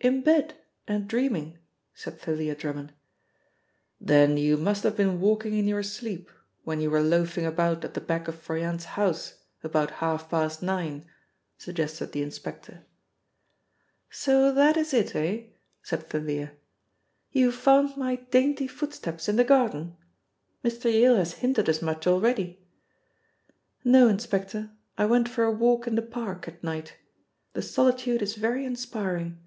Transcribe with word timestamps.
"In 0.00 0.22
bed 0.22 0.54
and 0.86 1.08
dreaming," 1.08 1.58
said 1.92 2.20
Thalia 2.20 2.54
Drummond. 2.54 2.92
"Then 4.00 4.36
you 4.36 4.56
must 4.56 4.84
have 4.84 4.96
been 4.96 5.20
walking 5.20 5.54
in 5.54 5.66
your 5.66 5.82
sleep 5.82 6.30
when 6.62 6.80
you 6.80 6.88
were 6.88 7.00
loafing 7.00 7.44
about 7.44 7.84
at 7.84 7.94
the 7.94 8.00
back 8.00 8.28
of 8.28 8.36
Froyant's 8.40 8.84
house 8.84 9.40
about 9.64 9.90
half 9.98 10.30
past 10.30 10.62
nine," 10.62 11.04
suggested 11.56 12.12
the 12.12 12.22
inspector. 12.22 12.86
"So 14.08 14.52
that 14.52 14.76
is 14.76 14.94
it, 14.94 15.16
eh?" 15.16 15.46
said 15.82 16.08
Thalia. 16.08 16.52
"You 17.32 17.50
found 17.50 17.96
my 17.96 18.14
dainty 18.30 18.68
footsteps 18.68 19.28
in 19.28 19.34
the 19.34 19.42
garden? 19.42 19.96
Mr. 20.64 20.84
Yale 20.84 21.16
has 21.16 21.32
hinted 21.42 21.68
as 21.68 21.82
much 21.82 22.06
already. 22.06 22.64
No, 23.82 24.06
inspector, 24.06 24.70
I 24.96 25.06
went 25.06 25.28
for 25.28 25.42
a 25.42 25.50
walk 25.50 25.88
in 25.88 25.96
the 25.96 26.02
park 26.02 26.46
at 26.46 26.62
night. 26.62 26.94
The 27.54 27.62
solitude 27.62 28.22
is 28.22 28.36
very 28.36 28.64
inspiring." 28.64 29.40